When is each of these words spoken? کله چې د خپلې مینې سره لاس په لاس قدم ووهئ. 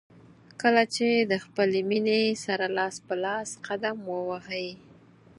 کله 0.61 0.83
چې 0.95 1.07
د 1.31 1.33
خپلې 1.45 1.79
مینې 1.89 2.21
سره 2.45 2.65
لاس 2.77 2.95
په 3.07 3.15
لاس 3.25 3.49
قدم 3.67 3.97
ووهئ. 4.11 4.69